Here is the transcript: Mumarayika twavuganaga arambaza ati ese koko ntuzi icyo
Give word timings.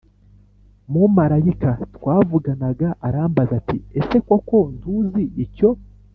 Mumarayika 0.91 1.71
twavuganaga 1.95 2.87
arambaza 3.07 3.51
ati 3.61 3.77
ese 3.99 4.17
koko 4.27 4.57
ntuzi 4.75 5.23
icyo 5.45 5.69